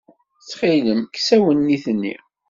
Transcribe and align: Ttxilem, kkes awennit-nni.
Ttxilem, 0.41 1.01
kkes 1.05 1.29
awennit-nni. 1.35 2.15